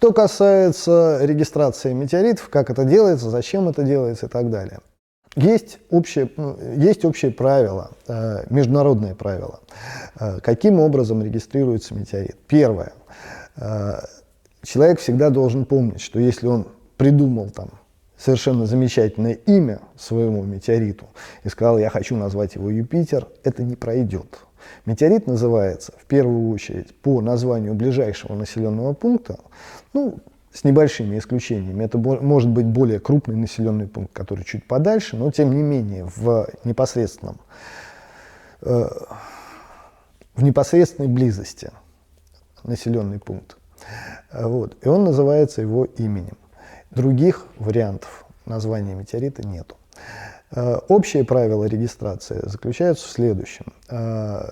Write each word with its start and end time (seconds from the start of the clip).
Что 0.00 0.14
касается 0.14 1.18
регистрации 1.20 1.92
метеоритов, 1.92 2.48
как 2.48 2.70
это 2.70 2.84
делается, 2.84 3.28
зачем 3.28 3.68
это 3.68 3.82
делается 3.82 4.26
и 4.26 4.28
так 4.30 4.48
далее. 4.48 4.78
Есть 5.36 5.78
общее, 5.90 6.30
ну, 6.38 6.56
есть 6.74 7.04
общее 7.04 7.30
правило, 7.30 7.90
э, 8.08 8.46
международные 8.48 9.14
правила. 9.14 9.60
Э, 10.18 10.38
каким 10.40 10.80
образом 10.80 11.22
регистрируется 11.22 11.94
метеорит? 11.94 12.38
Первое. 12.48 12.94
Э, 13.56 14.00
человек 14.62 15.00
всегда 15.00 15.28
должен 15.28 15.66
помнить, 15.66 16.00
что 16.00 16.18
если 16.18 16.46
он 16.46 16.68
придумал 16.96 17.50
там 17.50 17.68
совершенно 18.16 18.64
замечательное 18.64 19.34
имя 19.34 19.80
своему 19.98 20.42
метеориту 20.44 21.08
и 21.44 21.50
сказал, 21.50 21.78
я 21.78 21.90
хочу 21.90 22.16
назвать 22.16 22.54
его 22.54 22.70
Юпитер, 22.70 23.28
это 23.44 23.62
не 23.62 23.76
пройдет. 23.76 24.38
Метеорит 24.86 25.26
называется 25.26 25.92
в 25.98 26.04
первую 26.06 26.50
очередь 26.50 26.94
по 26.96 27.20
названию 27.20 27.74
ближайшего 27.74 28.34
населенного 28.34 28.92
пункта, 28.92 29.38
ну, 29.92 30.18
с 30.52 30.64
небольшими 30.64 31.18
исключениями. 31.18 31.84
Это 31.84 31.98
может 31.98 32.50
быть 32.50 32.66
более 32.66 32.98
крупный 32.98 33.36
населенный 33.36 33.86
пункт, 33.86 34.12
который 34.12 34.44
чуть 34.44 34.66
подальше, 34.66 35.16
но 35.16 35.30
тем 35.30 35.54
не 35.54 35.62
менее 35.62 36.08
в 36.16 36.48
непосредственном, 36.64 37.38
э, 38.62 38.88
в 40.34 40.42
непосредственной 40.42 41.08
близости 41.08 41.70
населенный 42.64 43.20
пункт. 43.20 43.56
Вот. 44.32 44.76
И 44.82 44.88
он 44.88 45.04
называется 45.04 45.62
его 45.62 45.84
именем. 45.84 46.36
Других 46.90 47.46
вариантов 47.58 48.26
названия 48.46 48.94
метеорита 48.94 49.46
нету. 49.46 49.76
Э, 50.52 50.78
общее 50.88 51.24
правило 51.24 51.64
регистрации 51.64 52.40
заключается 52.42 53.06
в 53.06 53.10
следующем. 53.10 53.66
Э, 53.88 54.42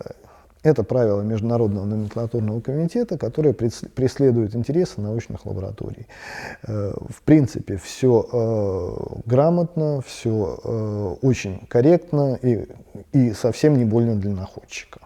это 0.63 0.83
правило 0.83 1.23
Международного 1.23 1.85
номенклатурного 1.85 2.61
комитета, 2.61 3.17
которое 3.17 3.53
преследует 3.53 4.55
интересы 4.57 5.01
научных 5.01 5.47
лабораторий. 5.47 6.07
Э, 6.67 6.93
в 7.09 7.23
принципе, 7.23 7.77
все 7.77 9.21
грамотно, 9.25 10.03
все 10.05 11.17
очень 11.23 11.67
корректно 11.69 12.39
и, 12.43 12.67
и 13.13 13.33
совсем 13.33 13.77
не 13.77 13.85
больно 13.85 14.17
для 14.17 14.33
находчика. 14.33 15.01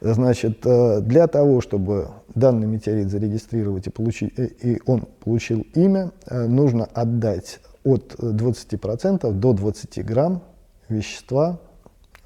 Значит, 0.00 0.62
для 0.62 1.28
того, 1.28 1.60
чтобы 1.60 2.08
данный 2.34 2.66
метеорит 2.66 3.08
зарегистрировать 3.08 3.86
и, 3.86 3.90
получить, 3.90 4.32
и 4.36 4.80
он 4.86 5.06
получил 5.22 5.64
имя, 5.74 6.10
нужно 6.28 6.86
отдать 6.86 7.60
от 7.84 8.14
20% 8.14 9.30
до 9.32 9.52
20 9.52 10.04
грамм 10.04 10.42
вещества 10.88 11.58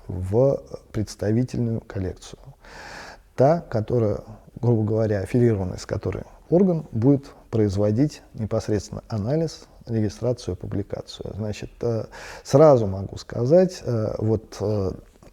в 0.09 0.63
представительную 0.93 1.81
коллекцию. 1.81 2.41
Та, 3.35 3.61
которая, 3.61 4.21
грубо 4.61 4.85
говоря, 4.85 5.21
аффилированная, 5.21 5.79
с 5.79 5.87
которой 5.87 6.25
орган 6.49 6.87
будет 6.93 7.27
производить 7.51 8.23
непосредственно 8.35 9.03
анализ, 9.09 9.67
регистрацию, 9.87 10.57
публикацию. 10.57 11.33
Значит, 11.35 11.71
э, 11.83 12.05
сразу 12.43 12.87
могу 12.87 13.17
сказать, 13.17 13.83
э, 13.85 14.15
вот 14.19 14.59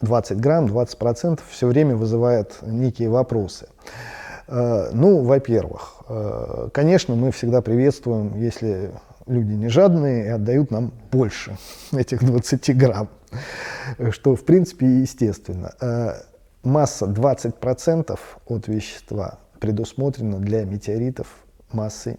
20 0.01 0.31
э, 0.31 0.39
грамм, 0.39 0.67
20 0.67 0.97
процентов 0.97 1.45
все 1.49 1.67
время 1.67 1.95
вызывает 1.95 2.57
некие 2.61 3.09
вопросы. 3.09 3.67
Ну, 4.45 5.21
во-первых, 5.21 6.03
конечно, 6.73 7.15
мы 7.15 7.31
всегда 7.31 7.61
приветствуем, 7.61 8.37
если 8.37 8.91
люди 9.25 9.53
не 9.53 9.69
жадные 9.69 10.25
и 10.25 10.29
отдают 10.29 10.71
нам 10.71 10.93
больше 11.11 11.57
этих 11.91 12.23
20 12.23 12.77
грамм, 12.77 13.09
что 14.11 14.35
в 14.35 14.43
принципе 14.45 14.85
естественно. 15.01 15.73
Э, 15.79 16.13
масса 16.63 17.05
20% 17.05 18.19
от 18.47 18.67
вещества 18.67 19.39
предусмотрена 19.59 20.39
для 20.39 20.65
метеоритов 20.65 21.27
массы, 21.71 22.17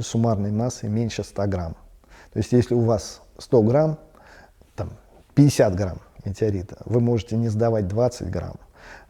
суммарной 0.00 0.52
массы 0.52 0.88
меньше 0.88 1.24
100 1.24 1.46
грамм. 1.46 1.76
То 2.32 2.38
есть 2.38 2.52
если 2.52 2.74
у 2.74 2.80
вас 2.80 3.22
100 3.38 3.62
грамм, 3.62 3.98
там 4.76 4.90
50 5.34 5.74
грамм 5.74 6.00
метеорита, 6.24 6.78
вы 6.84 7.00
можете 7.00 7.36
не 7.36 7.48
сдавать 7.48 7.88
20 7.88 8.30
грамм. 8.30 8.56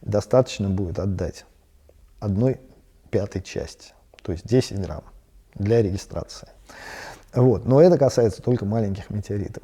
Достаточно 0.01 0.69
будет 0.69 0.99
отдать 0.99 1.45
одной 2.21 2.61
пятой 3.11 3.43
части, 3.43 3.93
то 4.23 4.33
есть 4.33 4.47
10 4.47 4.81
грамм 4.81 5.05
для 5.55 5.83
регистрации. 5.83 6.49
Вот. 7.35 7.65
Но 7.65 7.81
это 7.81 7.97
касается 7.99 8.43
только 8.43 8.65
маленьких 8.65 9.11
метеоритов. 9.11 9.63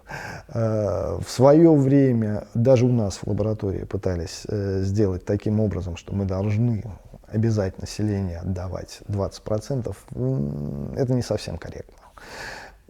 Э, 0.48 1.18
в 1.24 1.28
свое 1.28 1.74
время 1.74 2.46
даже 2.54 2.86
у 2.86 2.92
нас 2.92 3.18
в 3.18 3.26
лаборатории 3.26 3.84
пытались 3.84 4.44
э, 4.48 4.82
сделать 4.82 5.24
таким 5.24 5.60
образом, 5.60 5.96
что 5.96 6.14
мы 6.14 6.24
должны 6.24 6.82
обязать 7.26 7.78
население 7.78 8.38
отдавать 8.38 9.00
20%. 9.08 10.94
Это 10.96 11.12
не 11.12 11.22
совсем 11.22 11.58
корректно. 11.58 11.96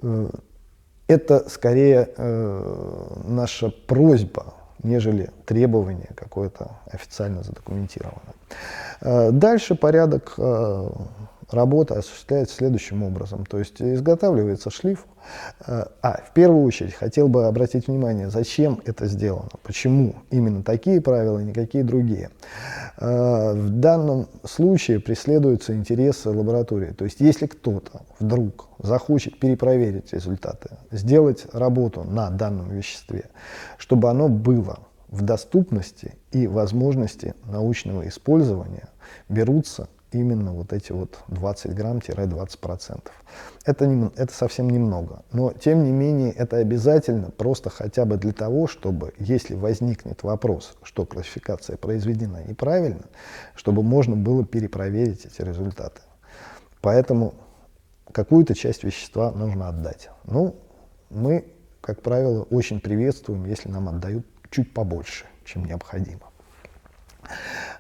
Э, 0.03 0.29
это 1.09 1.49
скорее 1.49 2.11
наша 3.25 3.71
просьба, 3.71 4.53
нежели 4.83 5.31
требование 5.47 6.11
какое-то 6.15 6.73
официально 6.93 7.43
задокументированное. 7.43 8.35
Дальше 9.33 9.75
порядок 9.75 10.39
работа 11.51 11.99
осуществляется 11.99 12.57
следующим 12.57 13.03
образом. 13.03 13.47
То 13.47 13.59
есть 13.59 13.81
изготавливается 13.81 14.71
шлиф. 14.71 15.07
Э, 15.67 15.85
а, 16.03 16.23
в 16.23 16.33
первую 16.33 16.65
очередь, 16.65 16.95
хотел 16.95 17.29
бы 17.29 17.47
обратить 17.47 17.89
внимание, 17.89 18.31
зачем 18.31 18.81
это 18.85 19.07
сделано, 19.07 19.51
почему 19.63 20.15
именно 20.31 20.63
такие 20.63 21.01
правила 21.01 21.39
никакие 21.39 21.85
другие. 21.85 22.31
Э, 22.99 23.53
в 23.55 23.71
данном 23.71 24.29
случае 24.45 25.01
преследуются 25.01 25.75
интересы 25.75 26.31
лаборатории. 26.31 26.93
То 26.93 27.05
есть 27.05 27.21
если 27.21 27.47
кто-то 27.47 28.03
вдруг 28.19 28.69
захочет 28.79 29.39
перепроверить 29.39 30.13
результаты, 30.13 30.71
сделать 30.91 31.47
работу 31.53 32.05
на 32.05 32.31
данном 32.31 32.71
веществе, 32.71 33.25
чтобы 33.79 34.11
оно 34.11 34.29
было 34.29 34.81
в 35.09 35.23
доступности 35.23 36.15
и 36.33 36.47
возможности 36.47 37.35
научного 37.47 38.07
использования, 38.07 38.89
берутся 39.29 39.89
именно 40.13 40.53
вот 40.53 40.73
эти 40.73 40.93
вот 40.93 41.19
20 41.29 41.75
грамм-20 41.75 42.59
процентов. 42.59 43.13
Это, 43.65 43.87
не, 43.87 44.11
это 44.17 44.33
совсем 44.33 44.71
немного, 44.71 45.23
но 45.33 45.53
тем 45.53 45.85
не 45.85 45.93
менее 45.93 46.33
это 46.33 46.57
обязательно 46.57 47.31
просто 47.31 47.71
хотя 47.71 48.05
бы 48.05 48.17
для 48.17 48.33
того, 48.33 48.67
чтобы, 48.67 49.13
если 49.19 49.55
возникнет 49.55 50.23
вопрос, 50.23 50.77
что 50.83 51.05
классификация 51.05 51.77
произведена 51.77 52.43
неправильно, 52.45 53.05
чтобы 53.55 53.83
можно 53.83 54.17
было 54.17 54.45
перепроверить 54.45 55.27
эти 55.27 55.43
результаты. 55.43 56.01
Поэтому 56.81 57.35
какую-то 58.13 58.55
часть 58.55 58.85
вещества 58.85 59.31
нужно 59.33 59.69
отдать. 59.69 60.11
Ну, 60.25 60.57
мы, 61.11 61.53
как 61.81 62.03
правило, 62.03 62.43
очень 62.45 62.81
приветствуем, 62.81 63.45
если 63.45 63.69
нам 63.69 63.89
отдают 63.89 64.27
чуть 64.51 64.73
побольше, 64.73 65.27
чем 65.45 65.65
необходимо. 65.65 66.23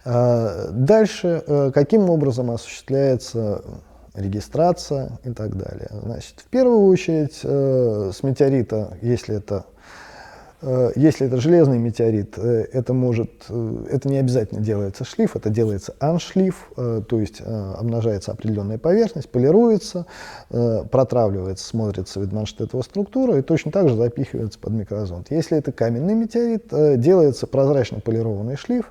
А, 0.04 0.68
дальше, 0.70 1.42
э, 1.46 1.70
каким 1.72 2.08
образом 2.10 2.50
осуществляется 2.50 3.62
регистрация 4.14 5.18
и 5.24 5.30
так 5.30 5.56
далее. 5.56 5.88
Значит, 6.02 6.40
в 6.40 6.48
первую 6.48 6.86
очередь 6.86 7.40
э, 7.42 8.10
с 8.14 8.22
метеорита, 8.22 8.96
если 9.00 9.36
это 9.36 9.66
если 10.60 11.28
это 11.28 11.40
железный 11.40 11.78
метеорит, 11.78 12.36
э, 12.36 12.66
это 12.72 12.92
может, 12.92 13.30
э, 13.48 13.86
это 13.92 14.08
не 14.08 14.18
обязательно 14.18 14.60
делается 14.60 15.04
шлиф, 15.04 15.36
это 15.36 15.50
делается 15.50 15.94
аншлиф, 16.00 16.70
то 16.76 17.20
есть 17.20 17.40
обнажается 17.40 18.32
определенная 18.32 18.78
поверхность, 18.78 19.28
полируется, 19.30 20.06
протравливается, 20.48 21.66
смотрится 21.66 22.20
Видманштетова 22.20 22.82
структура 22.82 23.38
и 23.38 23.42
точно 23.42 23.70
так 23.70 23.88
же 23.88 23.96
запихивается 23.96 24.58
под 24.58 24.72
микрозонд. 24.72 25.30
Если 25.30 25.58
это 25.58 25.72
каменный 25.72 26.14
метеорит, 26.14 27.00
делается 27.00 27.46
прозрачно 27.46 28.00
полированный 28.00 28.56
шлиф, 28.56 28.90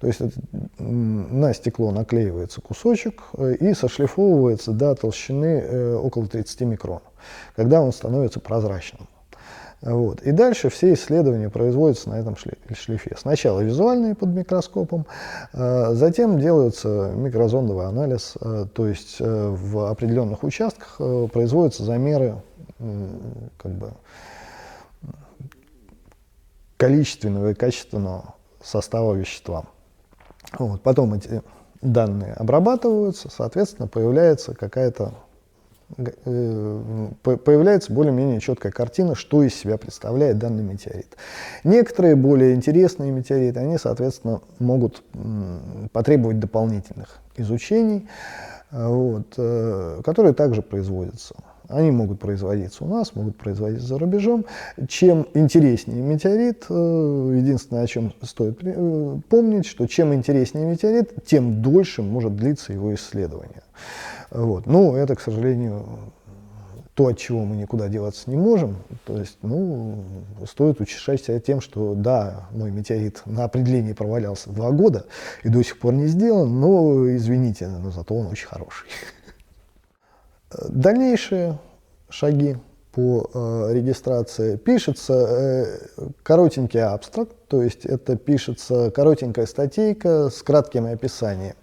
то 0.00 0.06
есть 0.06 0.20
на 0.78 1.52
стекло 1.54 1.90
наклеивается 1.90 2.60
кусочек 2.60 3.22
и 3.60 3.74
сошлифовывается 3.74 4.72
до 4.72 4.94
толщины 4.94 5.96
около 5.96 6.26
30 6.26 6.60
микрон, 6.62 7.00
когда 7.56 7.80
он 7.80 7.92
становится 7.92 8.40
прозрачным. 8.40 9.08
Вот. 9.82 10.22
И 10.22 10.30
дальше 10.30 10.68
все 10.68 10.94
исследования 10.94 11.50
производятся 11.50 12.08
на 12.10 12.14
этом 12.14 12.36
шлифе. 12.36 13.16
Сначала 13.18 13.60
визуальные 13.60 14.14
под 14.14 14.28
микроскопом, 14.28 15.06
а, 15.52 15.92
затем 15.94 16.38
делается 16.38 17.12
микрозондовый 17.16 17.86
анализ, 17.86 18.34
а, 18.40 18.66
то 18.66 18.86
есть 18.86 19.16
э, 19.18 19.48
в 19.50 19.90
определенных 19.90 20.44
участках 20.44 20.96
э, 21.00 21.28
производятся 21.32 21.84
замеры 21.84 22.36
как 23.58 23.72
бы, 23.72 23.92
количественного 26.76 27.50
и 27.50 27.54
качественного 27.54 28.34
состава 28.62 29.14
вещества. 29.14 29.64
Вот. 30.58 30.80
Потом 30.82 31.14
эти 31.14 31.42
данные 31.80 32.34
обрабатываются, 32.34 33.30
соответственно, 33.30 33.88
появляется 33.88 34.54
какая-то 34.54 35.12
Э, 35.12 35.31
появляется 35.96 37.92
более-менее 37.92 38.40
четкая 38.40 38.72
картина, 38.72 39.14
что 39.14 39.42
из 39.42 39.54
себя 39.54 39.76
представляет 39.76 40.38
данный 40.38 40.62
метеорит. 40.62 41.16
Некоторые 41.64 42.16
более 42.16 42.54
интересные 42.54 43.10
метеориты, 43.10 43.60
они, 43.60 43.78
соответственно, 43.78 44.40
могут 44.58 45.02
потребовать 45.92 46.38
дополнительных 46.38 47.18
изучений. 47.36 48.08
вот, 48.72 49.34
которые 50.04 50.32
также 50.32 50.62
производятся. 50.62 51.34
Они 51.68 51.90
могут 51.90 52.20
производиться 52.20 52.84
у 52.84 52.88
нас, 52.88 53.14
могут 53.14 53.36
производиться 53.36 53.86
за 53.86 53.98
рубежом. 53.98 54.46
Чем 54.88 55.26
интереснее 55.34 56.02
метеорит, 56.02 56.64
единственное, 56.68 57.82
о 57.82 57.86
чем 57.86 58.12
стоит 58.22 58.58
помнить, 59.28 59.66
что 59.66 59.86
чем 59.86 60.12
интереснее 60.12 60.66
метеорит, 60.66 61.24
тем 61.24 61.62
дольше 61.62 62.02
может 62.02 62.34
длиться 62.36 62.72
его 62.72 62.94
исследование. 62.94 63.62
Вот. 64.32 64.66
Ну, 64.66 64.94
это, 64.96 65.14
к 65.14 65.20
сожалению, 65.20 65.84
то, 66.94 67.08
от 67.08 67.18
чего 67.18 67.44
мы 67.44 67.56
никуда 67.56 67.88
деваться 67.88 68.30
не 68.30 68.36
можем. 68.36 68.76
То 69.04 69.18
есть, 69.18 69.38
ну, 69.42 70.04
стоит 70.46 70.80
утешать 70.80 71.22
себя 71.22 71.38
тем, 71.38 71.60
что 71.60 71.94
да, 71.94 72.48
мой 72.50 72.70
метеорит 72.70 73.22
на 73.26 73.44
определении 73.44 73.92
провалялся 73.92 74.50
два 74.50 74.70
года 74.70 75.06
и 75.42 75.48
до 75.48 75.62
сих 75.62 75.78
пор 75.78 75.94
не 75.94 76.06
сделан, 76.06 76.60
но, 76.60 77.14
извините, 77.14 77.68
но 77.68 77.90
зато 77.90 78.14
он 78.14 78.26
очень 78.26 78.46
хороший. 78.46 78.86
Дальнейшие 80.68 81.58
шаги 82.08 82.56
по 82.92 83.30
э, 83.32 83.72
регистрации 83.72 84.56
пишется 84.56 85.14
э, 85.14 85.78
коротенький 86.22 86.82
абстракт, 86.82 87.34
то 87.48 87.62
есть 87.62 87.86
это 87.86 88.16
пишется 88.16 88.90
коротенькая 88.90 89.46
статейка 89.46 90.28
с 90.28 90.42
кратким 90.42 90.86
описанием. 90.86 91.54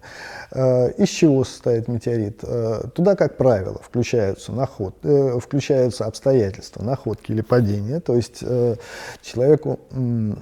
Э, 0.50 0.90
из 0.90 1.08
чего 1.08 1.44
состоит 1.44 1.86
метеорит? 1.86 2.40
Э, 2.42 2.82
туда, 2.94 3.14
как 3.14 3.36
правило, 3.36 3.80
включаются, 3.80 4.50
наход, 4.52 4.96
э, 5.04 5.38
включаются 5.38 6.06
обстоятельства 6.06 6.82
находки 6.82 7.30
или 7.30 7.42
падения, 7.42 8.00
то 8.00 8.16
есть 8.16 8.38
э, 8.42 8.74
человеку 9.22 9.78
ну, 9.92 10.36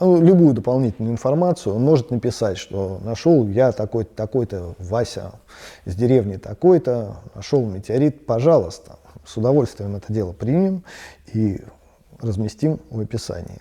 любую 0.00 0.54
дополнительную 0.54 1.12
информацию 1.12 1.74
он 1.74 1.82
может 1.82 2.10
написать, 2.10 2.58
что 2.58 3.00
нашел 3.02 3.46
я 3.48 3.72
такой-то, 3.72 4.14
такой-то, 4.14 4.74
Вася 4.78 5.32
из 5.84 5.96
деревни 5.96 6.36
такой-то, 6.36 7.16
нашел 7.34 7.64
метеорит, 7.64 8.26
пожалуйста, 8.26 8.98
с 9.24 9.36
удовольствием 9.36 9.96
это 9.96 10.12
дело 10.12 10.32
примем 10.32 10.84
и 11.32 11.60
разместим 12.20 12.80
в 12.90 13.00
описании. 13.00 13.60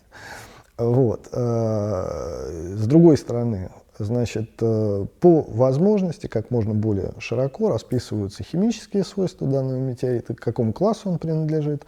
Вот. 0.78 1.30
Э, 1.32 2.76
с 2.76 2.88
другой 2.88 3.18
стороны, 3.18 3.70
Значит, 4.00 4.50
э, 4.60 5.06
по 5.20 5.42
возможности 5.48 6.26
как 6.26 6.50
можно 6.50 6.74
более 6.74 7.12
широко 7.20 7.70
расписываются 7.70 8.44
химические 8.44 9.04
свойства 9.04 9.48
данного 9.48 9.78
метеорита, 9.78 10.34
к 10.34 10.40
какому 10.40 10.74
классу 10.74 11.12
он 11.12 11.20
принадлежит 11.20 11.86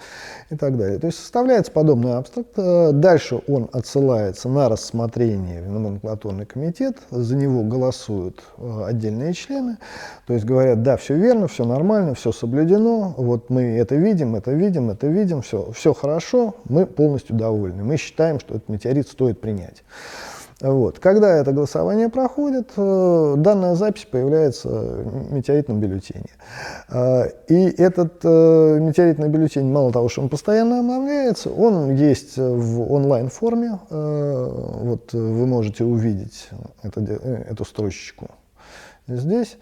и 0.52 0.56
так 0.56 0.78
далее. 0.78 1.00
То 1.00 1.08
есть 1.08 1.18
составляется 1.18 1.72
подобный 1.72 2.14
абстракт. 2.14 2.52
Э, 2.58 2.92
дальше 2.92 3.42
он 3.48 3.70
отсылается 3.74 4.50
на 4.50 4.70
рассмотрение 4.70 5.64
в 5.64 5.70
номенклатурный 5.70 6.46
комитет. 6.46 6.98
За 7.10 7.36
него 7.36 7.64
голосуют 7.64 8.44
э, 8.58 8.84
отдельные 8.86 9.34
члены. 9.34 9.78
То 10.28 10.34
есть 10.34 10.46
говорят, 10.46 10.84
да, 10.84 10.98
все 10.98 11.16
верно, 11.16 11.48
все 11.48 11.66
нормально, 11.66 12.14
все 12.14 12.32
соблюдено. 12.32 13.16
Вот 13.18 13.50
мы 13.50 13.64
это 13.64 13.96
видим, 13.96 14.36
это 14.36 14.52
видим, 14.52 14.92
это 14.92 15.08
видим, 15.08 15.42
все, 15.42 15.72
все 15.72 15.94
хорошо, 15.96 16.56
мы 16.66 16.86
полностью 16.86 17.36
довольны. 17.36 17.84
Мы 17.84 17.98
считаем, 17.98 18.40
что 18.40 18.54
этот 18.56 18.70
метеорит 18.70 19.08
стоит 19.08 19.42
принять. 19.42 19.84
Вот. 20.62 21.00
Когда 21.00 21.36
это 21.36 21.52
голосование 21.52 22.08
проходит, 22.08 22.72
э, 22.78 23.34
данная 23.38 23.76
запись 23.76 24.08
появляется 24.10 24.70
в 24.70 25.34
метеоритном 25.34 25.82
бюллетене. 25.82 26.30
Э, 26.90 27.26
и 27.50 27.66
этот 27.66 28.24
э, 28.24 28.80
метеоритный 28.80 29.28
бюллетень, 29.28 29.70
мало 29.70 29.92
того, 29.92 30.08
что 30.08 30.22
он 30.22 30.30
постоянно 30.30 30.80
обновляется, 30.80 31.50
он 31.50 31.94
есть 31.94 32.38
в 32.38 32.92
онлайн-форме. 32.92 33.80
Вот 33.90 35.12
вы 35.12 35.46
можете 35.46 35.84
увидеть 35.84 36.50
это, 36.84 37.02
эту 37.02 37.66
строчечку 37.66 38.30
здесь 39.08 39.58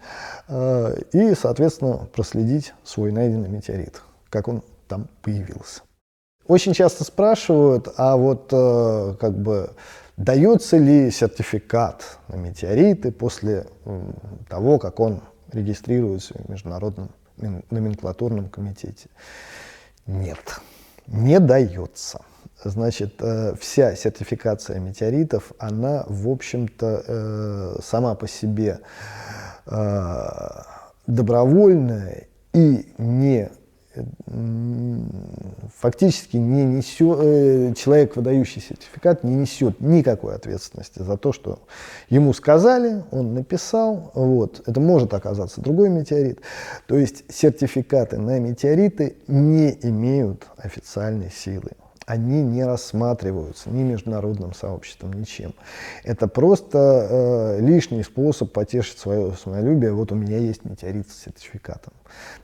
и, 0.48 1.34
соответственно, 1.38 2.08
проследить 2.14 2.72
свой 2.84 3.12
найденный 3.12 3.48
метеорит, 3.48 4.00
как 4.30 4.48
он 4.48 4.62
там 4.88 5.08
появился. 5.22 5.82
Очень 6.46 6.72
часто 6.72 7.04
спрашивают, 7.04 7.88
а 7.96 8.16
вот 8.16 8.48
как 8.50 9.38
бы 9.38 9.70
Дается 10.16 10.76
ли 10.76 11.10
сертификат 11.10 12.18
на 12.28 12.36
метеориты 12.36 13.10
после 13.10 13.66
того, 14.48 14.78
как 14.78 15.00
он 15.00 15.22
регистрируется 15.52 16.34
в 16.38 16.48
Международном 16.48 17.10
номенклатурном 17.70 18.48
комитете? 18.48 19.08
Нет, 20.06 20.60
не 21.06 21.40
дается. 21.40 22.20
Значит, 22.62 23.14
э, 23.20 23.54
вся 23.60 23.94
сертификация 23.94 24.78
метеоритов, 24.78 25.52
она, 25.58 26.04
в 26.06 26.28
общем-то, 26.28 27.04
э, 27.06 27.76
сама 27.82 28.14
по 28.14 28.28
себе 28.28 28.80
э, 29.66 30.28
добровольная 31.06 32.28
и 32.52 32.94
не 32.96 33.50
фактически 35.78 36.36
не 36.36 36.64
несет, 36.64 37.18
э, 37.20 37.74
человек, 37.76 38.16
выдающий 38.16 38.60
сертификат, 38.60 39.24
не 39.24 39.34
несет 39.34 39.80
никакой 39.80 40.34
ответственности 40.34 41.02
за 41.02 41.16
то, 41.16 41.32
что 41.32 41.60
ему 42.08 42.32
сказали, 42.32 43.04
он 43.10 43.34
написал, 43.34 44.10
вот, 44.14 44.62
это 44.66 44.80
может 44.80 45.14
оказаться 45.14 45.60
другой 45.60 45.90
метеорит. 45.90 46.40
То 46.86 46.96
есть 46.96 47.24
сертификаты 47.32 48.18
на 48.18 48.38
метеориты 48.38 49.16
не 49.26 49.70
имеют 49.82 50.46
официальной 50.56 51.30
силы 51.30 51.70
они 52.06 52.42
не 52.42 52.64
рассматриваются 52.64 53.70
ни 53.70 53.82
международным 53.82 54.54
сообществом, 54.54 55.12
ничем. 55.12 55.54
Это 56.02 56.28
просто 56.28 57.58
э, 57.58 57.60
лишний 57.60 58.02
способ 58.02 58.52
потешить 58.52 58.98
свое 58.98 59.32
самолюбие. 59.32 59.92
Вот 59.92 60.12
у 60.12 60.14
меня 60.14 60.38
есть 60.38 60.64
метеорит 60.64 61.10
с 61.10 61.24
сертификатом. 61.24 61.94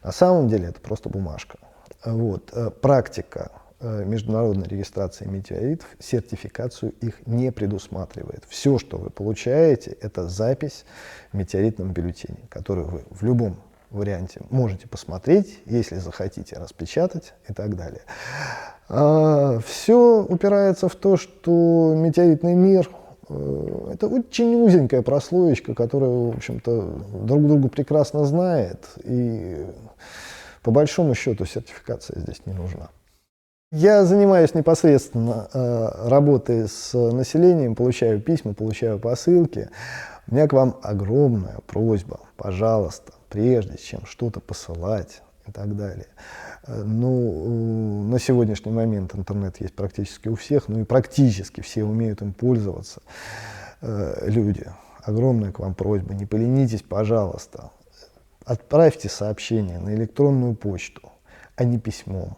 На 0.03 0.13
самом 0.13 0.49
деле 0.49 0.69
это 0.69 0.81
просто 0.81 1.09
бумажка. 1.09 1.59
Вот. 2.05 2.51
Э, 2.55 2.71
практика 2.71 3.53
э, 3.81 4.05
международной 4.05 4.67
регистрации 4.67 5.27
метеоритов 5.27 5.89
сертификацию 5.99 6.93
их 7.01 7.27
не 7.27 7.53
предусматривает. 7.53 8.45
Все, 8.49 8.79
что 8.79 8.97
вы 8.97 9.11
получаете, 9.11 9.97
это 10.01 10.29
запись 10.29 10.85
в 11.33 11.37
метеоритном 11.37 11.93
бюллетене, 11.93 12.39
которую 12.49 12.87
вы 12.87 13.05
в 13.11 13.23
любом 13.23 13.57
варианте 13.91 14.41
можете 14.51 14.89
посмотреть, 14.89 15.61
если 15.67 15.97
захотите 15.97 16.57
распечатать 16.57 17.35
и 17.49 17.53
так 17.53 17.77
далее. 17.77 18.03
А, 18.93 19.61
все 19.65 20.27
упирается 20.29 20.89
в 20.89 20.97
то, 20.97 21.17
что 21.17 21.95
метеоритный 21.97 22.55
мир 22.55 22.91
э, 23.29 23.91
это 23.93 24.09
очень 24.09 24.57
узенькая 24.57 25.03
прослоечка, 25.03 25.75
которая, 25.75 26.11
в 26.11 26.37
общем-то, 26.37 26.89
друг 27.23 27.47
друга 27.47 27.69
прекрасно 27.69 28.25
знает, 28.25 28.89
и 29.05 29.65
по 30.63 30.73
большому 30.73 31.15
счету 31.15 31.45
сертификация 31.45 32.19
здесь 32.19 32.43
не 32.47 32.53
нужна. 32.53 32.89
Я 33.71 34.05
занимаюсь 34.05 34.55
непосредственно 34.55 35.49
э, 35.55 36.09
работой 36.09 36.67
с 36.69 36.93
населением, 36.93 37.77
получаю 37.77 38.21
письма, 38.21 38.55
получаю 38.55 38.99
посылки. 38.99 39.71
У 40.27 40.35
меня 40.35 40.49
к 40.49 40.53
вам 40.53 40.77
огромная 40.83 41.59
просьба, 41.69 42.19
пожалуйста, 42.37 43.13
прежде 43.29 43.79
чем 43.79 44.05
что-то 44.05 44.41
посылать 44.41 45.23
и 45.51 45.53
так 45.53 45.77
далее. 45.77 46.07
Э, 46.67 46.83
ну, 46.83 48.05
на 48.05 48.19
сегодняшний 48.19 48.73
момент 48.73 49.15
интернет 49.15 49.61
есть 49.61 49.75
практически 49.75 50.29
у 50.29 50.37
всех, 50.37 50.69
ну 50.69 50.81
и 50.81 50.85
практически 50.85 51.61
все 51.61 51.85
умеют 51.85 52.23
им 52.23 52.33
пользоваться. 52.33 53.03
Э, 53.83 54.25
люди, 54.29 54.67
огромная 55.03 55.53
к 55.53 55.59
вам 55.59 55.75
просьба, 55.75 56.15
не 56.15 56.27
поленитесь, 56.27 56.83
пожалуйста, 56.83 57.71
отправьте 58.45 59.09
сообщение 59.09 59.79
на 59.79 59.95
электронную 59.95 60.55
почту, 60.55 61.13
а 61.57 61.65
не 61.65 61.79
письмом. 61.79 62.37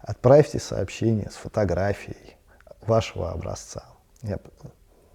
Отправьте 0.00 0.58
сообщение 0.58 1.30
с 1.30 1.34
фотографией 1.34 2.36
вашего 2.86 3.30
образца. 3.32 3.84
Я 4.22 4.38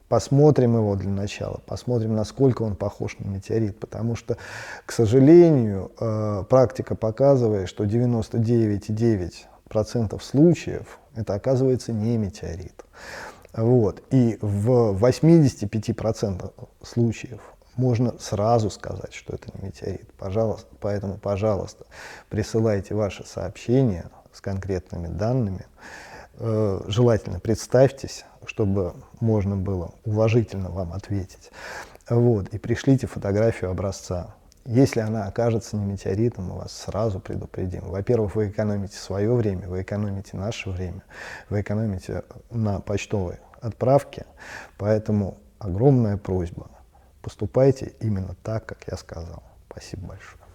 Посмотрим 0.10 0.76
его 0.78 0.96
для 0.96 1.10
начала, 1.10 1.62
посмотрим, 1.66 2.16
насколько 2.16 2.64
он 2.64 2.76
похож 2.76 3.18
на 3.20 3.28
метеорит, 3.28 3.78
потому 3.78 4.16
что, 4.16 4.38
к 4.86 4.94
сожалению, 4.94 5.92
э, 6.00 6.46
практика 6.50 6.96
показывает, 6.96 7.68
что 7.68 7.84
99,9% 7.84 10.22
случаев 10.22 11.00
это 11.14 11.34
оказывается 11.34 11.92
не 11.92 12.16
метеорит. 12.18 12.86
Вот. 13.54 14.02
И 14.12 14.38
в 14.42 14.98
85% 14.98 16.54
случаев 16.84 17.42
можно 17.76 18.18
сразу 18.20 18.70
сказать, 18.70 19.14
что 19.14 19.36
это 19.36 19.50
не 19.56 19.68
метеорит. 19.68 20.14
Пожалуйста, 20.14 20.68
поэтому, 20.80 21.18
пожалуйста, 21.18 21.86
присылайте 22.30 22.96
ваши 22.96 23.26
сообщения 23.26 24.10
с 24.32 24.40
конкретными 24.42 25.08
данными. 25.08 25.66
Э, 26.36 26.82
желательно 26.88 27.40
представьтесь, 27.40 28.26
чтобы 28.48 28.96
можно 29.20 29.56
было 29.56 29.94
уважительно 30.06 30.70
вам 30.70 30.94
ответить. 30.94 31.52
Вот, 32.10 32.48
и 32.50 32.58
пришлите 32.58 33.06
фотографию 33.06 33.70
образца. 33.70 34.36
Если 34.66 35.00
она 35.00 35.28
окажется 35.28 35.78
не 35.78 35.86
метеоритом, 35.86 36.46
мы 36.46 36.58
вас 36.58 36.74
сразу 36.74 37.20
предупредим. 37.20 37.84
Во-первых, 37.86 38.36
вы 38.36 38.50
экономите 38.50 38.98
свое 38.98 39.34
время, 39.34 39.68
вы 39.68 39.82
экономите 39.82 40.36
наше 40.36 40.70
время, 40.70 41.04
вы 41.50 41.62
экономите 41.62 42.24
на 42.50 42.80
почтовой 42.80 43.38
отправке. 43.62 44.26
Поэтому 44.78 45.38
огромная 45.60 46.18
просьба. 46.18 46.70
поступайте 47.22 47.94
именно 48.00 48.36
так, 48.44 48.66
как 48.66 48.80
я 48.90 48.98
сказал. 48.98 49.44
Спасибо 49.70 50.08
большое. 50.08 50.47